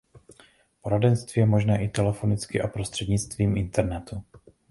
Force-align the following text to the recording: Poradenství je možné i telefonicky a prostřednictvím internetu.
Poradenství 0.81 1.39
je 1.39 1.45
možné 1.45 1.83
i 1.83 1.89
telefonicky 1.89 2.61
a 2.61 2.67
prostřednictvím 2.67 3.57
internetu. 3.57 4.23